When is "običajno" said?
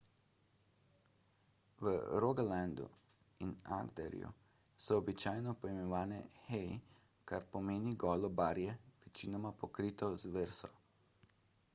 5.03-5.53